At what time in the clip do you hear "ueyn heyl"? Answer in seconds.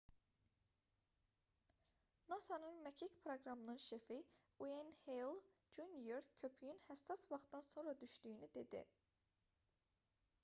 4.63-5.37